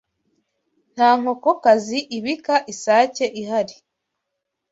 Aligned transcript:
Nta 0.93 1.09
nkokokazi 1.19 1.99
ibika 2.17 2.55
isake 2.71 3.25
ihari 3.41 3.75